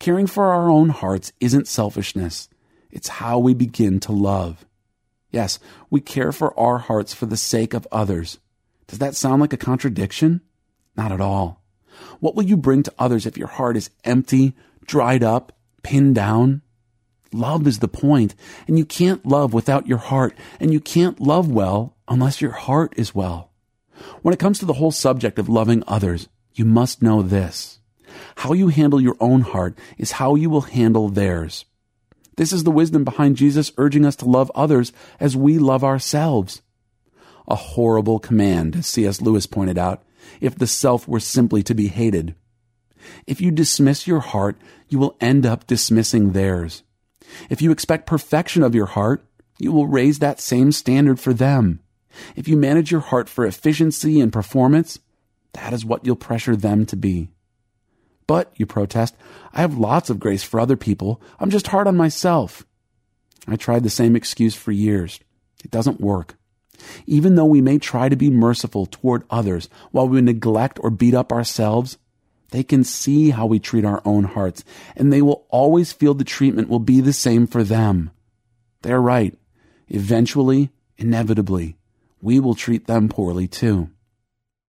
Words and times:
Caring 0.00 0.26
for 0.26 0.46
our 0.46 0.70
own 0.70 0.88
hearts 0.88 1.30
isn't 1.40 1.68
selfishness. 1.68 2.48
It's 2.90 3.08
how 3.08 3.38
we 3.38 3.52
begin 3.52 4.00
to 4.00 4.12
love. 4.12 4.64
Yes, 5.30 5.58
we 5.90 6.00
care 6.00 6.32
for 6.32 6.58
our 6.58 6.78
hearts 6.78 7.12
for 7.12 7.26
the 7.26 7.36
sake 7.36 7.74
of 7.74 7.86
others. 7.92 8.38
Does 8.86 8.98
that 8.98 9.14
sound 9.14 9.42
like 9.42 9.52
a 9.52 9.58
contradiction? 9.58 10.40
Not 10.96 11.12
at 11.12 11.20
all. 11.20 11.62
What 12.18 12.34
will 12.34 12.44
you 12.44 12.56
bring 12.56 12.82
to 12.84 12.94
others 12.98 13.26
if 13.26 13.36
your 13.36 13.48
heart 13.48 13.76
is 13.76 13.90
empty, 14.02 14.56
dried 14.86 15.22
up, 15.22 15.52
pinned 15.82 16.14
down? 16.14 16.62
Love 17.30 17.66
is 17.66 17.80
the 17.80 17.86
point, 17.86 18.34
and 18.66 18.78
you 18.78 18.86
can't 18.86 19.26
love 19.26 19.52
without 19.52 19.86
your 19.86 19.98
heart, 19.98 20.34
and 20.58 20.72
you 20.72 20.80
can't 20.80 21.20
love 21.20 21.50
well 21.50 21.94
unless 22.08 22.40
your 22.40 22.52
heart 22.52 22.94
is 22.96 23.14
well. 23.14 23.52
When 24.22 24.32
it 24.32 24.40
comes 24.40 24.58
to 24.60 24.64
the 24.64 24.72
whole 24.72 24.92
subject 24.92 25.38
of 25.38 25.50
loving 25.50 25.84
others, 25.86 26.26
you 26.54 26.64
must 26.64 27.02
know 27.02 27.20
this. 27.20 27.79
How 28.36 28.52
you 28.52 28.68
handle 28.68 29.00
your 29.00 29.16
own 29.20 29.42
heart 29.42 29.76
is 29.98 30.12
how 30.12 30.34
you 30.34 30.50
will 30.50 30.62
handle 30.62 31.08
theirs. 31.08 31.64
This 32.36 32.52
is 32.52 32.64
the 32.64 32.70
wisdom 32.70 33.04
behind 33.04 33.36
Jesus 33.36 33.72
urging 33.76 34.06
us 34.06 34.16
to 34.16 34.24
love 34.24 34.50
others 34.54 34.92
as 35.18 35.36
we 35.36 35.58
love 35.58 35.84
ourselves. 35.84 36.62
A 37.46 37.54
horrible 37.54 38.18
command, 38.18 38.76
as 38.76 38.86
C.S. 38.86 39.20
Lewis 39.20 39.46
pointed 39.46 39.76
out, 39.76 40.02
if 40.40 40.56
the 40.56 40.66
self 40.66 41.06
were 41.08 41.20
simply 41.20 41.62
to 41.62 41.74
be 41.74 41.88
hated. 41.88 42.34
If 43.26 43.40
you 43.40 43.50
dismiss 43.50 44.06
your 44.06 44.20
heart, 44.20 44.56
you 44.88 44.98
will 44.98 45.16
end 45.20 45.46
up 45.46 45.66
dismissing 45.66 46.32
theirs. 46.32 46.82
If 47.48 47.62
you 47.62 47.70
expect 47.70 48.06
perfection 48.06 48.62
of 48.62 48.74
your 48.74 48.86
heart, 48.86 49.24
you 49.58 49.72
will 49.72 49.86
raise 49.86 50.18
that 50.18 50.40
same 50.40 50.72
standard 50.72 51.20
for 51.20 51.32
them. 51.32 51.80
If 52.34 52.48
you 52.48 52.56
manage 52.56 52.90
your 52.90 53.00
heart 53.00 53.28
for 53.28 53.46
efficiency 53.46 54.20
and 54.20 54.32
performance, 54.32 54.98
that 55.52 55.72
is 55.72 55.84
what 55.84 56.04
you'll 56.04 56.16
pressure 56.16 56.56
them 56.56 56.86
to 56.86 56.96
be. 56.96 57.28
But, 58.30 58.52
you 58.54 58.64
protest, 58.64 59.16
I 59.52 59.60
have 59.60 59.76
lots 59.76 60.08
of 60.08 60.20
grace 60.20 60.44
for 60.44 60.60
other 60.60 60.76
people. 60.76 61.20
I'm 61.40 61.50
just 61.50 61.66
hard 61.66 61.88
on 61.88 61.96
myself. 61.96 62.64
I 63.48 63.56
tried 63.56 63.82
the 63.82 63.90
same 63.90 64.14
excuse 64.14 64.54
for 64.54 64.70
years. 64.70 65.18
It 65.64 65.72
doesn't 65.72 66.00
work. 66.00 66.36
Even 67.06 67.34
though 67.34 67.44
we 67.44 67.60
may 67.60 67.80
try 67.80 68.08
to 68.08 68.14
be 68.14 68.30
merciful 68.30 68.86
toward 68.86 69.24
others 69.30 69.68
while 69.90 70.06
we 70.06 70.20
neglect 70.20 70.78
or 70.80 70.90
beat 70.90 71.12
up 71.12 71.32
ourselves, 71.32 71.98
they 72.52 72.62
can 72.62 72.84
see 72.84 73.30
how 73.30 73.46
we 73.46 73.58
treat 73.58 73.84
our 73.84 74.00
own 74.04 74.22
hearts, 74.22 74.62
and 74.94 75.12
they 75.12 75.22
will 75.22 75.44
always 75.48 75.92
feel 75.92 76.14
the 76.14 76.22
treatment 76.22 76.68
will 76.68 76.78
be 76.78 77.00
the 77.00 77.12
same 77.12 77.48
for 77.48 77.64
them. 77.64 78.12
They're 78.82 79.02
right. 79.02 79.36
Eventually, 79.88 80.70
inevitably, 80.96 81.78
we 82.22 82.38
will 82.38 82.54
treat 82.54 82.86
them 82.86 83.08
poorly 83.08 83.48
too. 83.48 83.90